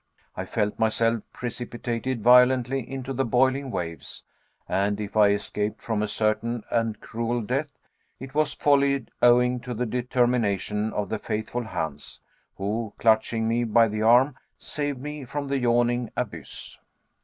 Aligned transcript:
I 0.35 0.45
felt 0.45 0.79
myself 0.79 1.21
precipitated 1.31 2.23
violently 2.23 2.79
into 2.91 3.13
the 3.13 3.23
boiling 3.23 3.69
waves, 3.69 4.23
and 4.67 4.99
if 4.99 5.15
I 5.15 5.29
escaped 5.29 5.79
from 5.79 6.01
a 6.01 6.07
certain 6.07 6.63
and 6.71 6.99
cruel 6.99 7.39
death, 7.41 7.77
it 8.19 8.33
was 8.33 8.57
wholly 8.59 9.05
owing 9.21 9.59
to 9.59 9.75
the 9.75 9.85
determination 9.85 10.91
of 10.93 11.09
the 11.09 11.19
faithful 11.19 11.65
Hans, 11.65 12.19
who, 12.55 12.93
clutching 12.97 13.47
me 13.47 13.63
by 13.63 13.87
the 13.87 14.01
arm, 14.01 14.33
saved 14.57 14.99
me 14.99 15.23
from 15.23 15.47
the 15.49 15.59
yawning 15.59 16.09
abyss. 16.17 16.79